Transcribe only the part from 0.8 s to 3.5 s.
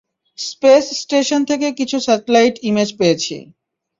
Station থেকে কিছু satellite image পেয়েছি।